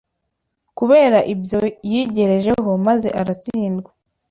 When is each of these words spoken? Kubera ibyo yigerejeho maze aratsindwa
Kubera 0.77 1.19
ibyo 1.33 1.59
yigerejeho 1.91 2.69
maze 2.87 3.07
aratsindwa 3.21 3.89